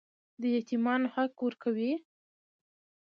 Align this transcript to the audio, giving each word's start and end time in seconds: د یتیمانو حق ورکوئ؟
د 0.41 0.43
یتیمانو 0.55 1.07
حق 1.15 1.33
ورکوئ؟ 1.45 1.91